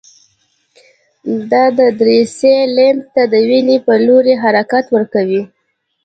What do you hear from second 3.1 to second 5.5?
ته د وینې په لوري حرکت ورکوي.